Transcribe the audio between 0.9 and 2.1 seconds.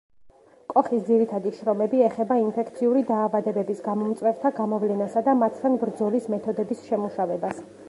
ძირითადი შრომები